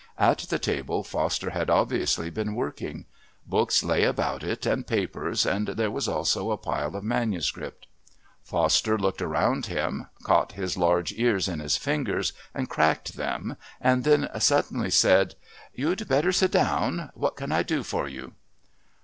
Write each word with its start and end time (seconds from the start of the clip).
At 0.17 0.39
the 0.49 0.57
table 0.57 1.03
Foster 1.03 1.51
had 1.51 1.69
obviously 1.69 2.31
been 2.31 2.55
working. 2.55 3.05
Books 3.45 3.83
lay 3.83 4.03
about 4.03 4.43
it 4.43 4.65
and 4.65 4.87
papers, 4.87 5.45
and 5.45 5.67
there 5.67 5.91
was 5.91 6.07
also 6.07 6.49
a 6.49 6.57
pile 6.57 6.95
of 6.95 7.03
manuscript. 7.03 7.85
Foster 8.43 8.97
looked 8.97 9.21
around 9.21 9.67
him, 9.67 10.07
caught 10.23 10.53
his 10.53 10.75
large 10.75 11.13
ears 11.13 11.47
in 11.47 11.59
his 11.59 11.77
fingers 11.77 12.33
and 12.55 12.67
cracked 12.67 13.13
them, 13.15 13.55
and 13.79 14.03
then 14.03 14.27
suddenly 14.39 14.89
said: 14.89 15.35
"You'd 15.71 16.07
better 16.07 16.31
sit 16.31 16.49
down. 16.49 17.11
What 17.13 17.35
can 17.35 17.51
I 17.51 17.61
do 17.61 17.83
for 17.83 18.07
you?" 18.07 18.33